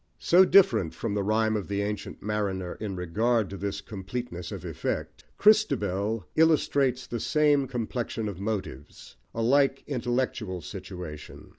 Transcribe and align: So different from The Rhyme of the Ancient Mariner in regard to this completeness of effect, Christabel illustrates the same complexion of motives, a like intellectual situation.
So 0.17 0.45
different 0.45 0.95
from 0.95 1.13
The 1.13 1.21
Rhyme 1.21 1.55
of 1.55 1.67
the 1.67 1.83
Ancient 1.83 2.23
Mariner 2.23 2.73
in 2.79 2.95
regard 2.95 3.51
to 3.51 3.55
this 3.57 3.81
completeness 3.81 4.51
of 4.51 4.65
effect, 4.65 5.25
Christabel 5.37 6.25
illustrates 6.35 7.05
the 7.05 7.19
same 7.19 7.67
complexion 7.67 8.27
of 8.27 8.39
motives, 8.41 9.15
a 9.35 9.43
like 9.43 9.83
intellectual 9.85 10.61
situation. 10.63 11.49